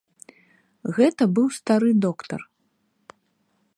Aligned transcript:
Гэта 0.95 1.23
быў 1.35 1.47
стары 1.57 1.89
доктар. 2.07 2.41